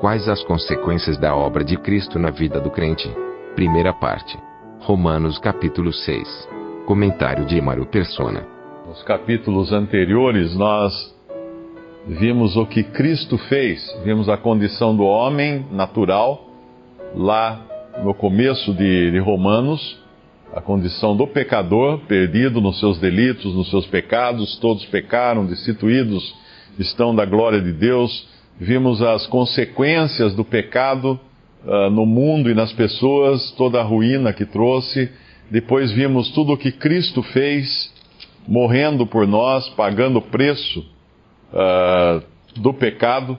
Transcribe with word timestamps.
Quais 0.00 0.28
as 0.28 0.44
consequências 0.44 1.16
da 1.16 1.34
obra 1.34 1.64
de 1.64 1.74
Cristo 1.78 2.18
na 2.18 2.30
vida 2.30 2.60
do 2.60 2.70
crente? 2.70 3.10
Primeira 3.54 3.94
parte. 3.94 4.38
Romanos 4.80 5.38
capítulo 5.38 5.90
6. 5.90 6.48
Comentário 6.84 7.46
de 7.46 7.56
Emaro 7.56 7.86
Persona. 7.86 8.46
Nos 8.86 9.02
capítulos 9.04 9.72
anteriores 9.72 10.54
nós 10.54 10.92
vimos 12.06 12.56
o 12.56 12.66
que 12.66 12.82
Cristo 12.82 13.38
fez, 13.38 13.82
vimos 14.04 14.28
a 14.28 14.36
condição 14.36 14.94
do 14.94 15.02
homem 15.02 15.64
natural 15.72 16.46
lá 17.14 17.58
no 18.04 18.12
começo 18.12 18.74
de, 18.74 19.10
de, 19.10 19.18
Romanos, 19.18 19.98
a 20.54 20.60
condição 20.60 21.16
do 21.16 21.26
pecador 21.26 22.00
perdido 22.00 22.60
nos 22.60 22.78
seus 22.78 22.98
delitos, 22.98 23.54
nos 23.54 23.70
seus 23.70 23.86
pecados, 23.86 24.58
todos 24.58 24.84
pecaram, 24.84 25.46
destituídos 25.46 26.34
estão 26.78 27.14
da 27.14 27.24
glória 27.24 27.62
de 27.62 27.72
Deus. 27.72 28.35
Vimos 28.58 29.02
as 29.02 29.26
consequências 29.26 30.34
do 30.34 30.44
pecado 30.44 31.20
uh, 31.64 31.90
no 31.90 32.06
mundo 32.06 32.50
e 32.50 32.54
nas 32.54 32.72
pessoas, 32.72 33.50
toda 33.52 33.80
a 33.80 33.82
ruína 33.82 34.32
que 34.32 34.46
trouxe. 34.46 35.10
Depois 35.50 35.92
vimos 35.92 36.30
tudo 36.30 36.54
o 36.54 36.56
que 36.56 36.72
Cristo 36.72 37.22
fez, 37.22 37.92
morrendo 38.48 39.06
por 39.06 39.26
nós, 39.26 39.68
pagando 39.70 40.18
o 40.18 40.22
preço 40.22 40.80
uh, 41.52 42.22
do 42.56 42.72
pecado. 42.72 43.38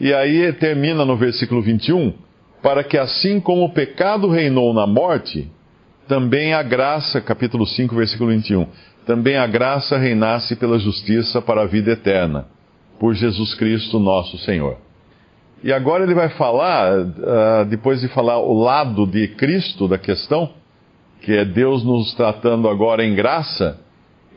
E 0.00 0.14
aí 0.14 0.52
termina 0.54 1.04
no 1.04 1.16
versículo 1.16 1.60
21, 1.60 2.14
para 2.62 2.82
que 2.82 2.96
assim 2.96 3.40
como 3.40 3.64
o 3.64 3.72
pecado 3.72 4.28
reinou 4.28 4.72
na 4.72 4.86
morte, 4.86 5.50
também 6.06 6.54
a 6.54 6.62
graça, 6.62 7.20
capítulo 7.20 7.66
5, 7.66 7.94
versículo 7.94 8.30
21, 8.30 8.66
também 9.04 9.36
a 9.36 9.46
graça 9.46 9.98
reinasse 9.98 10.56
pela 10.56 10.78
justiça 10.78 11.42
para 11.42 11.62
a 11.62 11.66
vida 11.66 11.92
eterna, 11.92 12.46
por 12.98 13.14
Jesus 13.14 13.54
Cristo 13.54 13.98
nosso 13.98 14.38
Senhor. 14.38 14.76
E 15.62 15.72
agora 15.72 16.04
ele 16.04 16.14
vai 16.14 16.28
falar, 16.30 17.00
uh, 17.00 17.64
depois 17.68 18.00
de 18.00 18.08
falar 18.08 18.38
o 18.38 18.54
lado 18.54 19.06
de 19.06 19.28
Cristo 19.28 19.88
da 19.88 19.98
questão, 19.98 20.50
que 21.20 21.32
é 21.32 21.44
Deus 21.44 21.84
nos 21.84 22.14
tratando 22.14 22.68
agora 22.68 23.04
em 23.04 23.14
graça, 23.14 23.78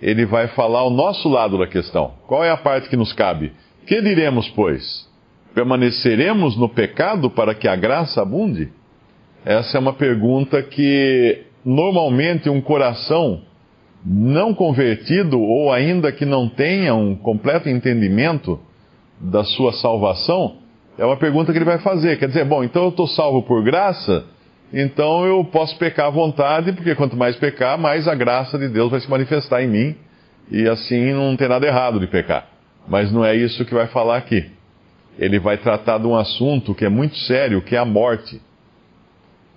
ele 0.02 0.26
vai 0.26 0.48
falar 0.48 0.84
o 0.84 0.90
nosso 0.90 1.30
lado 1.30 1.60
da 1.60 1.68
questão. 1.68 2.14
Qual 2.28 2.44
é 2.44 2.50
a 2.50 2.58
parte 2.58 2.90
que 2.90 2.98
nos 2.98 3.14
cabe? 3.14 3.54
Que 3.86 4.02
diremos, 4.02 4.50
pois? 4.50 5.08
Permaneceremos 5.54 6.58
no 6.58 6.68
pecado 6.68 7.30
para 7.30 7.54
que 7.54 7.68
a 7.68 7.76
graça 7.76 8.22
abunde? 8.22 8.70
Essa 9.46 9.78
é 9.78 9.80
uma 9.80 9.94
pergunta 9.94 10.62
que 10.64 11.44
normalmente 11.64 12.50
um 12.50 12.62
coração 12.62 13.42
não 14.06 14.54
convertido 14.54 15.40
ou 15.40 15.72
ainda 15.72 16.12
que 16.12 16.26
não 16.26 16.50
tenha 16.50 16.96
um 16.96 17.16
completo 17.16 17.70
entendimento 17.70 18.60
da 19.20 19.44
sua 19.44 19.74
salvação, 19.74 20.58
é 20.98 21.06
uma 21.06 21.18
pergunta 21.18 21.52
que 21.52 21.58
ele 21.58 21.66
vai 21.66 21.80
fazer. 21.80 22.18
Quer 22.18 22.28
dizer, 22.28 22.46
bom, 22.46 22.64
então 22.64 22.84
eu 22.84 22.90
estou 22.90 23.08
salvo 23.08 23.44
por 23.44 23.64
graça, 23.64 24.26
então 24.74 25.26
eu 25.26 25.44
posso 25.46 25.78
pecar 25.78 26.08
à 26.08 26.10
vontade, 26.10 26.74
porque 26.74 26.96
quanto 26.96 27.16
mais 27.16 27.36
pecar, 27.36 27.78
mais 27.78 28.08
a 28.08 28.16
graça 28.16 28.58
de 28.58 28.68
Deus 28.68 28.90
vai 28.90 29.00
se 29.00 29.10
manifestar 29.10 29.62
em 29.64 29.68
mim, 29.68 29.96
e 30.50 30.68
assim 30.68 31.14
não 31.14 31.36
tem 31.36 31.48
nada 31.48 31.66
errado 31.66 32.00
de 32.00 32.08
pecar. 32.08 32.48
Mas 32.88 33.12
não 33.12 33.24
é 33.24 33.36
isso 33.36 33.64
que 33.66 33.74
vai 33.74 33.88
falar 33.88 34.18
aqui. 34.18 34.50
Ele 35.20 35.40
vai 35.40 35.58
tratar 35.58 36.00
de 36.00 36.08
um 36.08 36.16
assunto 36.16 36.74
que 36.74 36.86
é 36.86 36.90
muito 36.90 37.16
sério, 37.18 37.62
que 37.62 37.76
é 37.76 37.80
a 37.80 37.86
morte. 37.86 38.42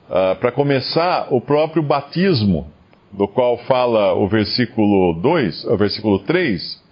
Uh, 0.09 0.37
Para 0.39 0.53
começar, 0.53 1.29
o 1.31 1.41
próprio 1.41 1.83
batismo, 1.83 2.71
do 3.17 3.29
qual 3.29 3.59
fala 3.59 4.15
o 4.15 4.29
versículo 4.29 5.21
2, 5.21 5.65
o 5.67 5.77
versículo 5.77 6.19
3, 6.21 6.83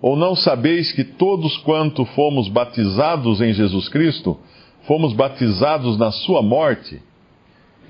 ou 0.00 0.16
não 0.16 0.36
sabeis 0.36 0.92
que 0.92 1.02
todos 1.02 1.56
quanto 1.58 2.04
fomos 2.04 2.48
batizados 2.48 3.40
em 3.40 3.52
Jesus 3.52 3.88
Cristo, 3.88 4.38
fomos 4.86 5.12
batizados 5.12 5.98
na 5.98 6.12
sua 6.12 6.42
morte? 6.42 7.02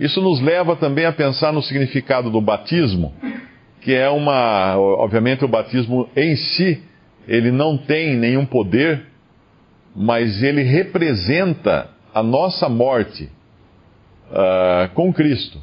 Isso 0.01 0.21
nos 0.21 0.41
leva 0.41 0.77
também 0.77 1.05
a 1.05 1.13
pensar 1.13 1.53
no 1.53 1.63
significado 1.63 2.31
do 2.31 2.41
batismo, 2.41 3.13
que 3.81 3.95
é 3.95 4.09
uma. 4.09 4.77
Obviamente, 4.77 5.45
o 5.45 5.49
batismo 5.49 6.09
em 6.15 6.37
si, 6.37 6.83
ele 7.27 7.51
não 7.51 7.77
tem 7.79 8.17
nenhum 8.17 8.45
poder, 8.45 9.07
mas 9.95 10.43
ele 10.43 10.63
representa 10.63 11.91
a 12.15 12.23
nossa 12.23 12.69
morte 12.69 13.31
uh, 14.31 14.93
com 14.95 15.13
Cristo. 15.13 15.59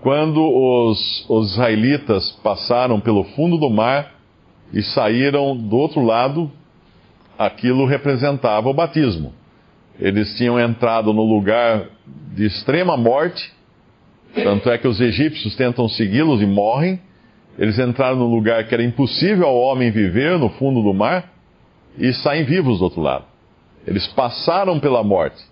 Quando 0.00 0.40
os, 0.40 1.24
os 1.28 1.52
israelitas 1.52 2.30
passaram 2.42 3.00
pelo 3.00 3.24
fundo 3.24 3.56
do 3.58 3.70
mar 3.70 4.14
e 4.72 4.82
saíram 4.82 5.56
do 5.56 5.76
outro 5.76 6.02
lado, 6.02 6.50
aquilo 7.38 7.86
representava 7.86 8.68
o 8.68 8.74
batismo. 8.74 9.32
Eles 9.98 10.36
tinham 10.36 10.60
entrado 10.60 11.12
no 11.12 11.22
lugar 11.22 11.86
de 12.34 12.46
extrema 12.46 12.96
morte, 12.96 13.52
tanto 14.34 14.70
é 14.70 14.76
que 14.76 14.86
os 14.86 15.00
egípcios 15.00 15.56
tentam 15.56 15.88
segui-los 15.88 16.42
e 16.42 16.46
morrem. 16.46 17.00
Eles 17.58 17.78
entraram 17.78 18.18
num 18.18 18.26
lugar 18.26 18.68
que 18.68 18.74
era 18.74 18.84
impossível 18.84 19.46
ao 19.46 19.56
homem 19.56 19.90
viver, 19.90 20.38
no 20.38 20.50
fundo 20.50 20.82
do 20.82 20.92
mar, 20.92 21.32
e 21.98 22.12
saem 22.12 22.44
vivos 22.44 22.78
do 22.78 22.84
outro 22.84 23.00
lado. 23.00 23.24
Eles 23.86 24.06
passaram 24.08 24.78
pela 24.78 25.02
morte. 25.02 25.42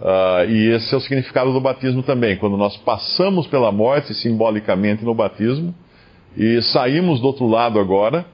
Uh, 0.00 0.50
e 0.50 0.74
esse 0.74 0.92
é 0.94 0.96
o 0.96 1.00
significado 1.00 1.52
do 1.52 1.60
batismo 1.60 2.02
também. 2.02 2.36
Quando 2.36 2.56
nós 2.56 2.76
passamos 2.78 3.46
pela 3.46 3.72
morte, 3.72 4.12
simbolicamente 4.14 5.04
no 5.04 5.14
batismo, 5.14 5.74
e 6.36 6.60
saímos 6.60 7.20
do 7.20 7.26
outro 7.26 7.46
lado 7.46 7.78
agora, 7.78 8.26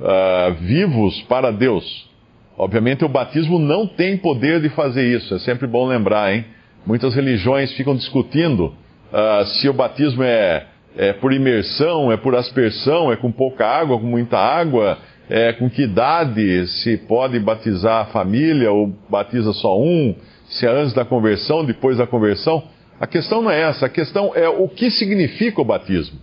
uh, 0.00 0.54
vivos 0.54 1.20
para 1.22 1.50
Deus. 1.50 2.08
Obviamente, 2.56 3.04
o 3.04 3.08
batismo 3.08 3.58
não 3.58 3.86
tem 3.86 4.16
poder 4.16 4.60
de 4.62 4.68
fazer 4.70 5.04
isso, 5.04 5.34
é 5.34 5.38
sempre 5.40 5.66
bom 5.66 5.86
lembrar, 5.86 6.32
hein? 6.32 6.44
Muitas 6.86 7.14
religiões 7.14 7.72
ficam 7.72 7.96
discutindo 7.96 8.66
uh, 8.66 9.44
se 9.46 9.68
o 9.68 9.72
batismo 9.72 10.22
é, 10.22 10.66
é, 10.96 11.12
por 11.14 11.32
imersão, 11.32 12.12
é 12.12 12.16
por 12.16 12.34
aspersão, 12.34 13.12
é 13.12 13.16
com 13.16 13.32
pouca 13.32 13.66
água, 13.66 13.98
com 13.98 14.06
muita 14.06 14.38
água, 14.38 14.98
é 15.28 15.52
com 15.54 15.68
que 15.68 15.82
idade 15.82 16.66
se 16.66 16.96
pode 16.96 17.38
batizar 17.40 18.02
a 18.02 18.06
família 18.06 18.70
ou 18.70 18.92
batiza 19.08 19.52
só 19.54 19.78
um, 19.78 20.14
se 20.54 20.66
é 20.66 20.70
antes 20.70 20.94
da 20.94 21.04
conversão, 21.04 21.64
depois 21.64 21.98
da 21.98 22.06
conversão. 22.06 22.62
A 23.00 23.06
questão 23.06 23.42
não 23.42 23.50
é 23.50 23.60
essa, 23.62 23.86
a 23.86 23.88
questão 23.88 24.32
é 24.34 24.48
o 24.48 24.68
que 24.68 24.90
significa 24.90 25.60
o 25.60 25.64
batismo. 25.64 26.18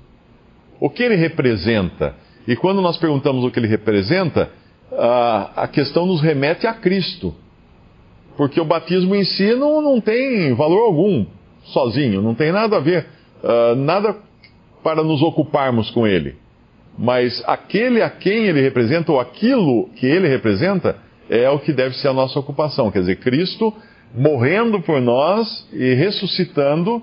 O 0.80 0.90
que 0.90 1.04
ele 1.04 1.16
representa. 1.16 2.16
E 2.48 2.56
quando 2.56 2.82
nós 2.82 2.98
perguntamos 2.98 3.44
o 3.44 3.52
que 3.52 3.60
ele 3.60 3.68
representa, 3.68 4.50
a, 4.92 5.68
questão 5.68 6.06
nos 6.06 6.22
remete 6.22 6.66
a 6.66 6.74
Cristo. 6.74 7.36
Porque 8.38 8.60
o 8.60 8.66
batismo 8.66 9.14
em 9.16 9.24
si 9.24 9.54
não, 9.54 9.82
não 9.82 10.00
tem 10.00 10.54
valor 10.54 10.86
algum 10.86 11.26
sozinho, 11.66 12.22
não 12.22 12.34
tem 12.34 12.52
nada 12.52 12.78
a 12.78 12.80
ver, 12.80 13.06
uh, 13.44 13.76
nada 13.76 14.16
para 14.82 15.04
nos 15.04 15.22
ocuparmos 15.22 15.92
com 15.92 16.08
ele. 16.08 16.36
Mas 16.98 17.44
aquele 17.46 18.02
a 18.02 18.10
quem 18.10 18.46
ele 18.46 18.62
representa, 18.62 19.12
ou 19.12 19.20
aquilo 19.20 19.90
que 19.96 20.06
ele 20.06 20.28
representa, 20.28 20.98
é 21.30 21.50
o 21.50 21.60
que 21.60 21.72
deve 21.72 21.96
ser 21.96 22.08
a 22.08 22.14
nossa 22.14 22.40
ocupação. 22.40 22.90
Quer 22.90 23.02
dizer, 23.02 23.18
Cristo 23.18 23.74
morrendo 24.14 24.82
por 24.82 25.02
nós 25.02 25.68
e 25.74 25.94
ressuscitando 25.94 27.02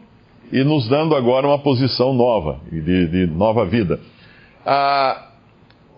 e 0.53 0.65
nos 0.65 0.89
dando 0.89 1.15
agora 1.15 1.47
uma 1.47 1.59
posição 1.59 2.13
nova, 2.13 2.61
de, 2.71 3.07
de 3.07 3.27
nova 3.27 3.65
vida. 3.67 4.01
Ah, 4.65 5.29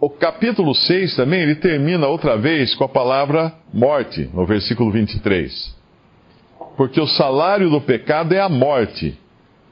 o 0.00 0.08
capítulo 0.08 0.74
6 0.74 1.16
também, 1.16 1.42
ele 1.42 1.56
termina 1.56 2.06
outra 2.06 2.36
vez 2.36 2.74
com 2.74 2.84
a 2.84 2.88
palavra 2.88 3.52
morte, 3.72 4.28
no 4.32 4.46
versículo 4.46 4.90
23. 4.90 5.76
Porque 6.76 7.00
o 7.00 7.06
salário 7.06 7.68
do 7.68 7.80
pecado 7.80 8.34
é 8.34 8.40
a 8.40 8.48
morte, 8.48 9.16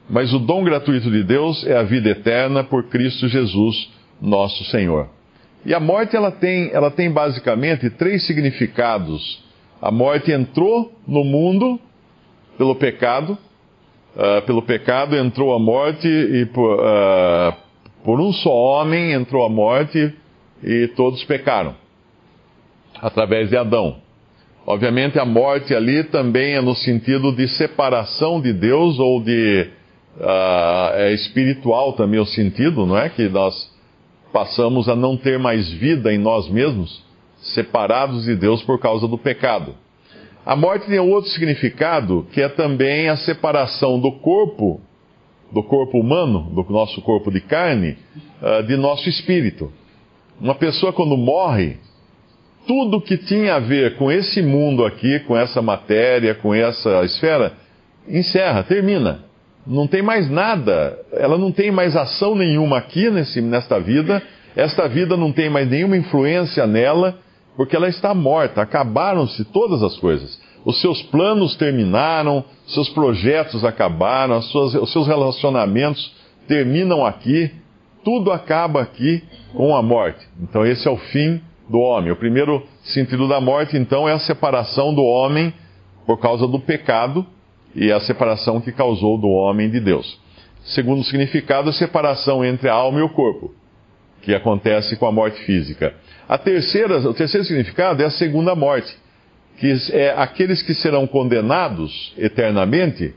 mas 0.09 0.33
o 0.33 0.39
dom 0.39 0.63
gratuito 0.63 1.09
de 1.09 1.23
Deus 1.23 1.65
é 1.65 1.75
a 1.75 1.83
vida 1.83 2.09
eterna 2.09 2.63
por 2.63 2.83
Cristo 2.85 3.27
Jesus, 3.27 3.89
nosso 4.21 4.63
Senhor. 4.65 5.09
E 5.65 5.73
a 5.73 5.79
morte 5.79 6.15
ela 6.15 6.31
tem, 6.31 6.69
ela 6.71 6.91
tem 6.91 7.11
basicamente 7.11 7.89
três 7.89 8.25
significados. 8.25 9.43
A 9.81 9.91
morte 9.91 10.31
entrou 10.31 10.91
no 11.07 11.23
mundo 11.23 11.79
pelo 12.57 12.75
pecado, 12.75 13.37
uh, 14.15 14.41
pelo 14.45 14.61
pecado 14.61 15.15
entrou 15.15 15.53
a 15.53 15.59
morte 15.59 16.07
e 16.07 16.45
por, 16.47 16.79
uh, 16.79 17.53
por 18.03 18.19
um 18.19 18.33
só 18.33 18.53
homem 18.53 19.13
entrou 19.13 19.45
a 19.45 19.49
morte 19.49 20.13
e 20.63 20.87
todos 20.95 21.23
pecaram. 21.23 21.75
através 23.01 23.49
de 23.49 23.57
Adão. 23.57 23.97
Obviamente, 24.65 25.17
a 25.17 25.25
morte 25.25 25.73
ali 25.73 26.03
também 26.05 26.53
é 26.53 26.61
no 26.61 26.75
sentido 26.75 27.31
de 27.31 27.47
separação 27.47 28.41
de 28.41 28.53
Deus 28.53 28.99
ou 28.99 29.21
de. 29.21 29.69
Uh, 30.17 30.95
é 30.95 31.13
espiritual 31.13 31.93
também 31.93 32.19
o 32.19 32.25
sentido, 32.25 32.85
não 32.85 32.97
é? 32.97 33.09
Que 33.09 33.29
nós 33.29 33.71
passamos 34.33 34.89
a 34.89 34.95
não 34.95 35.15
ter 35.15 35.39
mais 35.39 35.71
vida 35.71 36.13
em 36.13 36.17
nós 36.17 36.49
mesmos, 36.49 37.01
separados 37.53 38.25
de 38.25 38.35
Deus 38.35 38.61
por 38.63 38.79
causa 38.79 39.07
do 39.07 39.17
pecado. 39.17 39.75
A 40.45 40.55
morte 40.55 40.87
tem 40.87 40.99
outro 40.99 41.29
significado, 41.29 42.25
que 42.31 42.41
é 42.41 42.49
também 42.49 43.09
a 43.09 43.17
separação 43.17 43.99
do 43.99 44.11
corpo, 44.13 44.81
do 45.51 45.61
corpo 45.61 45.99
humano, 45.99 46.49
do 46.53 46.65
nosso 46.71 47.01
corpo 47.01 47.31
de 47.31 47.41
carne, 47.41 47.97
uh, 48.41 48.63
de 48.63 48.75
nosso 48.77 49.07
espírito. 49.09 49.71
Uma 50.39 50.55
pessoa, 50.55 50.93
quando 50.93 51.17
morre, 51.17 51.77
tudo 52.65 53.01
que 53.01 53.17
tinha 53.17 53.55
a 53.55 53.59
ver 53.59 53.97
com 53.97 54.11
esse 54.11 54.41
mundo 54.41 54.85
aqui, 54.85 55.19
com 55.21 55.35
essa 55.37 55.61
matéria, 55.61 56.35
com 56.35 56.53
essa 56.53 57.03
esfera, 57.03 57.53
encerra, 58.07 58.63
termina. 58.63 59.25
Não 59.67 59.87
tem 59.87 60.01
mais 60.01 60.29
nada, 60.29 60.97
ela 61.13 61.37
não 61.37 61.51
tem 61.51 61.69
mais 61.69 61.95
ação 61.95 62.35
nenhuma 62.35 62.77
aqui 62.77 63.09
nesse, 63.09 63.41
nesta 63.41 63.79
vida, 63.79 64.21
esta 64.55 64.87
vida 64.87 65.15
não 65.17 65.31
tem 65.31 65.49
mais 65.49 65.69
nenhuma 65.69 65.97
influência 65.97 66.65
nela, 66.65 67.19
porque 67.59 67.75
ela 67.75 67.89
está 67.89 68.13
morta, 68.13 68.61
acabaram-se 68.61 69.43
todas 69.43 69.83
as 69.83 69.97
coisas. 69.97 70.39
Os 70.63 70.79
seus 70.79 71.03
planos 71.03 71.57
terminaram, 71.57 72.41
seus 72.67 72.87
projetos 72.87 73.65
acabaram, 73.65 74.41
suas, 74.41 74.75
os 74.75 74.89
seus 74.93 75.05
relacionamentos 75.05 76.09
terminam 76.47 77.05
aqui, 77.05 77.51
tudo 78.01 78.31
acaba 78.31 78.81
aqui 78.81 79.21
com 79.53 79.75
a 79.75 79.83
morte. 79.83 80.25
Então, 80.41 80.65
esse 80.65 80.87
é 80.87 80.89
o 80.89 80.95
fim 80.95 81.41
do 81.69 81.79
homem. 81.79 82.13
O 82.13 82.15
primeiro 82.15 82.65
sentido 82.81 83.27
da 83.27 83.41
morte, 83.41 83.75
então, 83.75 84.07
é 84.07 84.13
a 84.13 84.19
separação 84.19 84.93
do 84.93 85.03
homem 85.03 85.53
por 86.05 86.17
causa 86.17 86.47
do 86.47 86.61
pecado 86.61 87.25
e 87.75 87.91
a 87.91 87.99
separação 87.99 88.61
que 88.61 88.71
causou 88.71 89.17
do 89.17 89.27
homem 89.27 89.69
de 89.69 89.81
Deus. 89.81 90.17
Segundo 90.63 91.03
significado, 91.03 91.71
a 91.71 91.73
separação 91.73 92.41
entre 92.45 92.69
a 92.69 92.73
alma 92.73 92.99
e 92.99 93.03
o 93.03 93.09
corpo, 93.09 93.53
que 94.21 94.33
acontece 94.33 94.95
com 94.95 95.05
a 95.05 95.11
morte 95.11 95.43
física. 95.43 95.93
A 96.29 96.37
terceira, 96.37 96.99
o 96.99 97.13
terceiro 97.13 97.45
significado 97.45 98.03
é 98.03 98.05
a 98.05 98.11
segunda 98.11 98.53
morte, 98.53 98.95
que 99.57 99.73
é 99.91 100.11
aqueles 100.15 100.61
que 100.61 100.75
serão 100.75 101.07
condenados 101.07 102.13
eternamente 102.17 103.13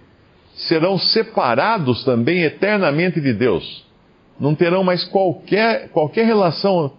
serão 0.55 0.99
separados 0.99 2.05
também 2.05 2.43
eternamente 2.43 3.21
de 3.21 3.33
Deus. 3.33 3.85
Não 4.39 4.55
terão 4.55 4.83
mais 4.83 5.05
qualquer, 5.05 5.89
qualquer 5.91 6.27
relação 6.27 6.93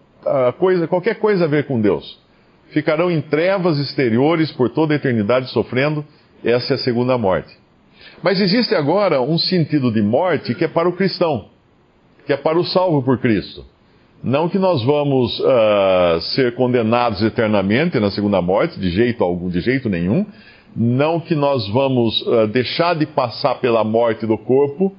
coisa, 0.57 0.88
qualquer 0.88 1.15
coisa 1.15 1.45
a 1.45 1.48
ver 1.48 1.65
com 1.65 1.80
Deus. 1.80 2.19
Ficarão 2.69 3.12
em 3.12 3.21
trevas 3.21 3.77
exteriores 3.77 4.51
por 4.51 4.69
toda 4.69 4.94
a 4.94 4.98
eternidade 4.98 5.50
sofrendo. 5.51 6.06
Essa 6.44 6.74
é 6.74 6.75
a 6.75 6.80
segunda 6.80 7.18
morte. 7.18 7.56
Mas 8.21 8.39
existe 8.42 8.74
agora 8.74 9.21
um 9.21 9.38
sentido 9.38 9.92
de 9.92 10.01
morte 10.01 10.56
que 10.56 10.65
é 10.65 10.68
para 10.68 10.89
o 10.89 10.94
cristão, 10.94 11.50
que 12.25 12.33
é 12.33 12.38
para 12.38 12.57
o 12.57 12.65
salvo 12.65 13.04
por 13.04 13.19
Cristo. 13.19 13.65
Não 14.23 14.47
que 14.47 14.57
nós 14.57 14.81
vamos 14.83 15.37
uh, 15.41 16.21
ser 16.33 16.55
condenados 16.55 17.21
eternamente 17.21 17.99
na 17.99 18.09
segunda 18.09 18.41
morte, 18.41 18.79
de 18.79 18.89
jeito 18.89 19.21
algum, 19.21 19.49
de 19.49 19.59
jeito 19.59 19.89
nenhum. 19.89 20.25
Não 20.73 21.19
que 21.19 21.35
nós 21.35 21.67
vamos 21.67 22.21
uh, 22.21 22.47
deixar 22.47 22.95
de 22.95 23.05
passar 23.05 23.55
pela 23.55 23.83
morte 23.83 24.25
do 24.25 24.37
corpo, 24.37 24.95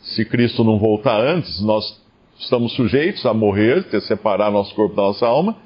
se 0.00 0.24
Cristo 0.24 0.62
não 0.62 0.78
voltar 0.78 1.20
antes, 1.20 1.60
nós 1.62 2.00
estamos 2.38 2.72
sujeitos 2.74 3.26
a 3.26 3.34
morrer, 3.34 3.84
a 3.92 4.00
separar 4.00 4.52
nosso 4.52 4.72
corpo 4.74 4.94
da 4.94 5.02
nossa 5.02 5.26
alma. 5.26 5.56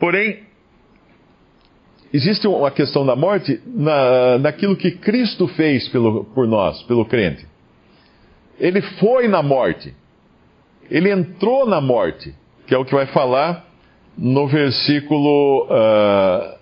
Porém, 0.00 0.40
existe 2.14 2.46
uma 2.46 2.70
questão 2.70 3.04
da 3.04 3.14
morte 3.14 3.60
na, 3.66 4.38
naquilo 4.38 4.74
que 4.74 4.92
Cristo 4.92 5.46
fez 5.48 5.86
pelo, 5.88 6.24
por 6.24 6.46
nós, 6.46 6.82
pelo 6.84 7.04
crente. 7.04 7.46
Ele 8.58 8.80
foi 8.80 9.28
na 9.28 9.42
morte. 9.42 9.94
Ele 10.92 11.10
entrou 11.10 11.64
na 11.64 11.80
morte, 11.80 12.34
que 12.66 12.74
é 12.74 12.78
o 12.78 12.84
que 12.84 12.94
vai 12.94 13.06
falar 13.06 13.64
no 14.16 14.46
versículo. 14.46 15.64
Uh, 15.64 16.54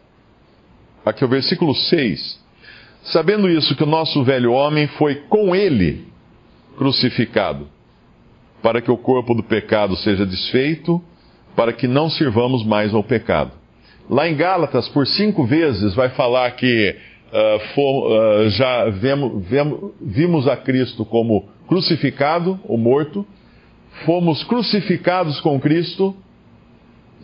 aqui 1.05 1.25
é 1.25 1.27
o 1.27 1.29
versículo 1.29 1.75
6. 1.75 2.39
Sabendo 3.03 3.49
isso, 3.49 3.75
que 3.75 3.83
o 3.83 3.87
nosso 3.87 4.23
velho 4.23 4.53
homem 4.53 4.87
foi 4.87 5.17
com 5.29 5.53
ele 5.53 6.07
crucificado 6.79 7.67
para 8.63 8.81
que 8.81 8.91
o 8.91 8.97
corpo 8.97 9.35
do 9.35 9.43
pecado 9.43 9.97
seja 9.97 10.25
desfeito, 10.25 11.03
para 11.57 11.73
que 11.73 11.89
não 11.89 12.09
sirvamos 12.09 12.65
mais 12.65 12.95
ao 12.95 13.03
pecado. 13.03 13.51
Lá 14.09 14.29
em 14.29 14.37
Gálatas, 14.37 14.89
por 14.91 15.09
cinco 15.09 15.45
vezes, 15.45 15.93
vai 15.95 16.11
falar 16.11 16.53
que 16.53 16.95
uh, 17.33 17.81
uh, 17.81 18.49
já 18.51 18.85
vimos 20.01 20.47
a 20.47 20.57
Cristo 20.57 21.05
como 21.05 21.49
crucificado 21.67 22.61
ou 22.63 22.79
morto, 22.79 23.27
fomos 24.05 24.43
crucificados 24.45 25.41
com 25.41 25.61
Cristo, 25.61 26.15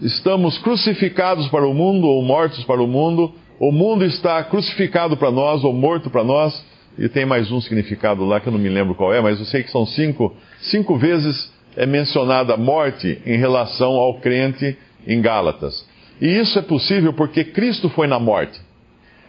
estamos 0.03 0.59
crucificados 0.59 1.49
para 1.49 1.67
o 1.67 1.75
mundo 1.75 2.07
ou 2.07 2.23
mortos 2.23 2.63
para 2.65 2.83
o 2.83 2.87
mundo, 2.87 3.33
o 3.59 3.73
mundo 3.73 4.05
está 4.05 4.43
crucificado 4.45 5.17
para 5.17 5.31
nós 5.31 5.65
ou 5.65 5.73
morto 5.73 6.11
para 6.11 6.23
nós 6.23 6.65
e 6.99 7.09
tem 7.09 7.25
mais 7.25 7.51
um 7.51 7.61
significado 7.61 8.25
lá 8.25 8.41
que 8.41 8.49
eu 8.49 8.53
não 8.53 8.59
me 8.59 8.69
lembro 8.69 8.95
qual 8.95 9.13
é, 9.13 9.21
mas 9.21 9.39
eu 9.39 9.47
sei 9.47 9.63
que 9.63 9.71
são 9.71 9.87
cinco, 9.87 10.35
cinco 10.61 10.97
vezes 10.97 11.53
é 11.77 11.87
mencionada 11.87 12.55
a 12.55 12.57
morte 12.57 13.21
em 13.25 13.37
relação 13.37 13.93
ao 13.93 14.15
crente 14.21 14.77
em 15.07 15.21
Gálatas. 15.21 15.87
E 16.21 16.27
isso 16.27 16.59
é 16.59 16.63
possível 16.63 17.13
porque 17.13 17.45
Cristo 17.45 17.89
foi 17.91 18.07
na 18.07 18.19
morte. 18.19 18.59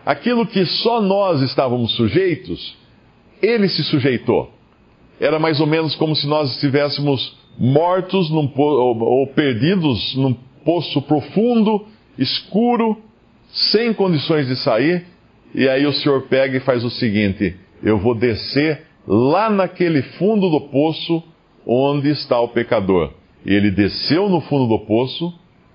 Aquilo 0.05 0.47
que 0.47 0.65
só 0.65 1.01
nós 1.01 1.41
estávamos 1.41 1.93
sujeitos, 1.95 2.77
ele 3.41 3.67
se 3.67 3.83
sujeitou. 3.83 4.56
Era 5.19 5.39
mais 5.39 5.59
ou 5.59 5.67
menos 5.67 5.95
como 5.95 6.15
se 6.15 6.27
nós 6.27 6.51
estivéssemos 6.53 7.37
mortos 7.57 8.29
num, 8.29 8.51
ou, 8.55 8.99
ou 8.99 9.27
perdidos 9.27 10.15
num 10.15 10.33
poço 10.63 11.01
profundo, 11.01 11.85
escuro, 12.17 12.97
sem 13.51 13.93
condições 13.93 14.47
de 14.47 14.55
sair, 14.57 15.05
e 15.55 15.67
aí 15.67 15.85
o 15.85 15.93
Senhor 15.93 16.23
pega 16.23 16.57
e 16.57 16.61
faz 16.61 16.83
o 16.83 16.89
seguinte: 16.89 17.55
eu 17.81 17.97
vou 17.97 18.13
descer 18.13 18.83
lá 19.07 19.49
naquele 19.49 20.01
fundo 20.01 20.49
do 20.49 20.61
poço 20.61 21.23
onde 21.65 22.09
está 22.09 22.39
o 22.39 22.49
pecador. 22.49 23.11
E 23.45 23.53
ele 23.53 23.71
desceu 23.71 24.29
no 24.29 24.41
fundo 24.41 24.67
do 24.67 24.85
poço, 24.85 25.33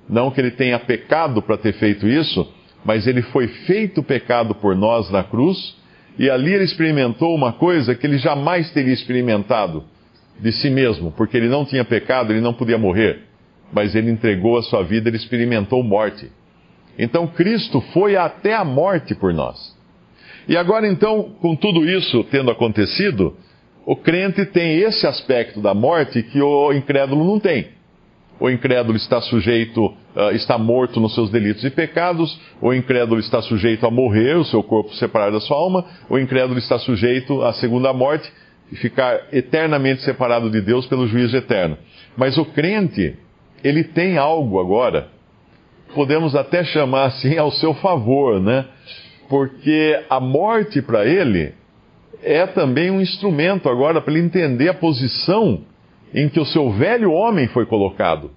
não 0.09 0.31
que 0.31 0.41
ele 0.41 0.51
tenha 0.51 0.79
pecado 0.79 1.41
para 1.43 1.57
ter 1.57 1.73
feito 1.75 2.07
isso, 2.07 2.47
mas 2.85 3.07
ele 3.07 3.23
foi 3.23 3.47
feito 3.49 4.03
pecado 4.03 4.55
por 4.55 4.77
nós 4.77 5.11
na 5.11 5.23
cruz, 5.23 5.77
e 6.19 6.29
ali 6.31 6.53
ele 6.53 6.65
experimentou 6.65 7.35
uma 7.35 7.53
coisa 7.53 7.95
que 7.95 8.07
ele 8.07 8.19
jamais 8.19 8.71
teria 8.71 8.93
experimentado 8.93 9.85
de 10.39 10.53
si 10.53 10.71
mesmo, 10.71 11.13
porque 11.13 11.37
ele 11.37 11.49
não 11.49 11.65
tinha 11.65 11.85
pecado, 11.85 12.33
ele 12.33 12.41
não 12.41 12.53
podia 12.53 12.79
morrer, 12.79 13.21
mas 13.73 13.95
ele 13.95 14.11
entregou 14.11 14.59
a 14.59 14.63
sua 14.63 14.83
vida, 14.83 15.09
ele 15.09 15.17
experimentou 15.17 15.83
morte. 15.83 16.31
Então 16.99 17.27
Cristo 17.27 17.81
foi 17.93 18.17
até 18.17 18.55
a 18.55 18.65
morte 18.65 19.15
por 19.15 19.33
nós. 19.33 19.77
E 20.49 20.57
agora 20.57 20.87
então, 20.87 21.35
com 21.41 21.55
tudo 21.55 21.89
isso 21.89 22.25
tendo 22.25 22.51
acontecido, 22.51 23.37
o 23.87 23.97
crente 23.97 24.45
tem 24.47 24.79
esse 24.79 25.07
aspecto 25.07 25.61
da 25.61 25.75
morte 25.75 26.23
que 26.23 26.41
o 26.41 26.73
incrédulo 26.73 27.25
não 27.25 27.41
tem. 27.41 27.69
O 28.43 28.51
incrédulo 28.51 28.97
está 28.97 29.21
sujeito, 29.21 29.87
uh, 29.87 30.33
está 30.33 30.59
morto 30.59 30.99
nos 30.99 31.15
seus 31.15 31.31
delitos 31.31 31.63
e 31.63 31.71
pecados, 31.71 32.37
o 32.61 32.75
incrédulo 32.75 33.21
está 33.21 33.41
sujeito 33.41 33.87
a 33.87 33.91
morrer, 33.91 34.37
o 34.37 34.45
seu 34.45 34.65
corpo 34.65 34.93
separado 34.97 35.35
da 35.35 35.41
sua 35.41 35.57
alma, 35.57 35.85
o 36.11 36.19
incrédulo 36.19 36.59
está 36.59 36.77
sujeito 36.77 37.41
à 37.45 37.53
segunda 37.53 37.93
morte 37.93 38.29
e 38.73 38.75
ficar 38.75 39.29
eternamente 39.33 40.03
separado 40.03 40.51
de 40.51 40.61
Deus 40.61 40.87
pelo 40.87 41.07
juízo 41.07 41.37
eterno. 41.37 41.79
Mas 42.17 42.37
o 42.37 42.45
crente, 42.45 43.17
ele 43.63 43.85
tem 43.85 44.19
algo 44.19 44.59
agora 44.59 45.09
podemos 45.95 46.35
até 46.35 46.65
chamar 46.65 47.05
assim 47.05 47.39
ao 47.39 47.53
seu 47.53 47.75
favor, 47.75 48.41
né? 48.41 48.65
Porque 49.29 50.01
a 50.11 50.19
morte 50.19 50.83
para 50.83 51.07
ele 51.07 51.55
é 52.23 52.47
também 52.47 52.91
um 52.91 53.01
instrumento 53.01 53.69
agora 53.69 54.01
para 54.01 54.13
ele 54.13 54.25
entender 54.25 54.69
a 54.69 54.75
posição 54.75 55.61
em 56.15 56.29
que 56.29 56.41
o 56.41 56.45
seu 56.45 56.71
velho 56.71 57.13
homem 57.13 57.47
foi 57.49 57.67
colocado, 57.67 58.31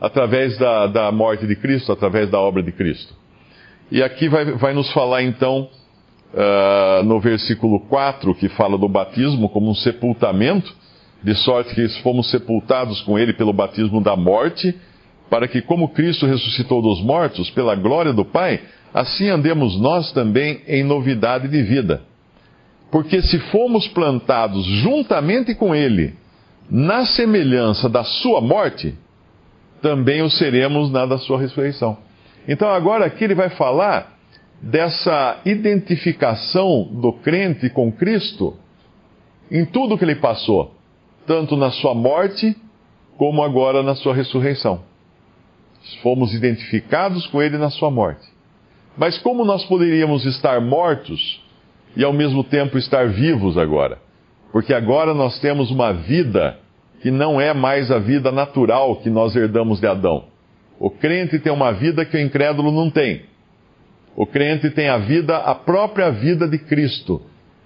através 0.00 0.58
da, 0.58 0.86
da 0.86 1.12
morte 1.12 1.46
de 1.46 1.56
Cristo, 1.56 1.92
através 1.92 2.30
da 2.30 2.38
obra 2.38 2.62
de 2.62 2.72
Cristo. 2.72 3.14
E 3.90 4.02
aqui 4.02 4.28
vai, 4.28 4.44
vai 4.52 4.74
nos 4.74 4.92
falar 4.92 5.22
então, 5.22 5.68
uh, 6.34 7.02
no 7.04 7.20
versículo 7.20 7.80
4, 7.80 8.34
que 8.34 8.48
fala 8.50 8.76
do 8.76 8.88
batismo 8.88 9.48
como 9.48 9.70
um 9.70 9.74
sepultamento, 9.74 10.74
de 11.22 11.34
sorte 11.34 11.74
que 11.74 11.88
fomos 12.02 12.30
sepultados 12.30 13.00
com 13.02 13.18
ele 13.18 13.32
pelo 13.32 13.52
batismo 13.52 14.02
da 14.02 14.14
morte 14.14 14.74
para 15.28 15.48
que, 15.48 15.60
como 15.60 15.88
Cristo 15.88 16.26
ressuscitou 16.26 16.80
dos 16.80 17.02
mortos 17.02 17.50
pela 17.50 17.74
glória 17.74 18.12
do 18.12 18.24
Pai, 18.24 18.60
assim 18.94 19.28
andemos 19.28 19.78
nós 19.80 20.12
também 20.12 20.60
em 20.66 20.84
novidade 20.84 21.48
de 21.48 21.62
vida. 21.62 22.02
Porque 22.90 23.20
se 23.22 23.38
fomos 23.50 23.88
plantados 23.88 24.64
juntamente 24.64 25.54
com 25.54 25.74
Ele, 25.74 26.14
na 26.70 27.06
semelhança 27.06 27.88
da 27.88 28.04
Sua 28.04 28.40
morte, 28.40 28.94
também 29.80 30.22
o 30.22 30.30
seremos 30.30 30.90
na 30.90 31.06
da 31.06 31.18
Sua 31.18 31.38
ressurreição. 31.38 31.98
Então 32.48 32.68
agora 32.68 33.06
aqui 33.06 33.24
ele 33.24 33.34
vai 33.34 33.50
falar 33.50 34.16
dessa 34.60 35.40
identificação 35.44 36.84
do 36.84 37.12
crente 37.12 37.68
com 37.70 37.92
Cristo 37.92 38.56
em 39.50 39.64
tudo 39.64 39.96
que 39.96 40.04
ele 40.04 40.16
passou, 40.16 40.74
tanto 41.26 41.56
na 41.56 41.70
sua 41.70 41.94
morte 41.94 42.56
como 43.16 43.42
agora 43.42 43.82
na 43.82 43.94
sua 43.94 44.14
ressurreição. 44.14 44.80
Fomos 46.02 46.34
identificados 46.34 47.26
com 47.26 47.40
ele 47.40 47.58
na 47.58 47.70
sua 47.70 47.90
morte. 47.90 48.26
Mas 48.96 49.18
como 49.18 49.44
nós 49.44 49.64
poderíamos 49.64 50.24
estar 50.24 50.60
mortos 50.60 51.42
e 51.96 52.02
ao 52.02 52.12
mesmo 52.12 52.42
tempo 52.42 52.78
estar 52.78 53.08
vivos 53.08 53.56
agora? 53.56 53.98
Porque 54.52 54.72
agora 54.72 55.12
nós 55.12 55.38
temos 55.40 55.70
uma 55.70 55.92
vida 55.92 56.58
que 57.00 57.10
não 57.10 57.40
é 57.40 57.52
mais 57.52 57.90
a 57.90 57.98
vida 57.98 58.32
natural 58.32 58.96
que 58.96 59.10
nós 59.10 59.36
herdamos 59.36 59.80
de 59.80 59.86
Adão. 59.86 60.24
O 60.78 60.90
crente 60.90 61.38
tem 61.38 61.52
uma 61.52 61.72
vida 61.72 62.04
que 62.04 62.16
o 62.16 62.20
incrédulo 62.20 62.70
não 62.70 62.90
tem. 62.90 63.22
O 64.16 64.26
crente 64.26 64.70
tem 64.70 64.88
a 64.88 64.98
vida, 64.98 65.36
a 65.36 65.54
própria 65.54 66.10
vida 66.10 66.48
de 66.48 66.58
Cristo, 66.58 67.22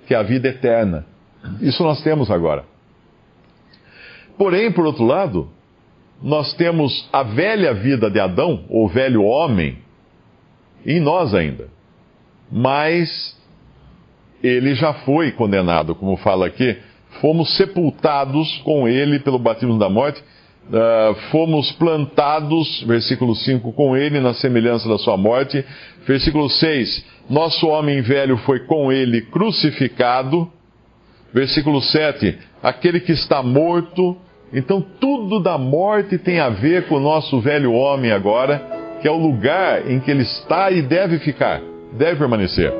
que 0.07 0.15
é 0.15 0.17
a 0.17 0.23
vida 0.23 0.49
eterna. 0.49 1.07
Isso 1.61 1.83
nós 1.83 2.03
temos 2.03 2.31
agora. 2.31 2.65
Porém, 4.37 4.73
por 4.73 4.85
outro 4.85 5.05
lado, 5.05 5.49
nós 6.23 6.53
temos 6.55 7.09
a 7.13 7.23
velha 7.23 7.73
vida 7.73 8.11
de 8.11 8.19
Adão, 8.19 8.65
ou 8.69 8.89
velho 8.89 9.23
homem, 9.23 9.79
em 10.85 11.01
nós 11.01 11.35
ainda. 11.35 11.69
Mas 12.51 13.39
ele 14.43 14.75
já 14.75 14.93
foi 14.93 15.33
condenado, 15.33 15.95
como 15.95 16.17
fala 16.17 16.47
aqui, 16.47 16.77
fomos 17.21 17.57
sepultados 17.57 18.59
com 18.65 18.89
ele 18.89 19.19
pelo 19.19 19.39
batismo 19.39 19.79
da 19.79 19.89
morte, 19.89 20.23
uh, 20.69 21.15
fomos 21.31 21.71
plantados, 21.73 22.83
versículo 22.87 23.35
5, 23.35 23.73
com 23.73 23.97
ele 23.97 24.21
na 24.21 24.35
semelhança 24.35 24.89
da 24.89 24.99
sua 24.99 25.17
morte. 25.17 25.65
Versículo 26.07 26.49
6, 26.49 27.05
nosso 27.29 27.67
homem 27.69 28.01
velho 28.01 28.37
foi 28.39 28.61
com 28.61 28.91
ele 28.91 29.23
crucificado. 29.23 30.51
Versículo 31.33 31.81
7, 31.81 32.39
aquele 32.63 33.01
que 33.01 33.13
está 33.13 33.43
morto. 33.43 34.17
Então 34.53 34.85
tudo 35.01 35.39
da 35.39 35.57
morte 35.57 36.19
tem 36.19 36.41
a 36.41 36.49
ver 36.49 36.89
com 36.89 36.97
o 36.97 37.01
nosso 37.01 37.41
velho 37.41 37.73
homem 37.73 38.11
agora, 38.11 38.99
que 39.01 39.07
é 39.07 39.11
o 39.11 39.17
lugar 39.17 39.89
em 39.89 40.01
que 40.01 40.11
ele 40.11 40.23
está 40.23 40.73
e 40.73 40.83
deve 40.83 41.21
ficar, 41.21 41.61
deve 41.93 42.17
permanecer. 42.17 42.80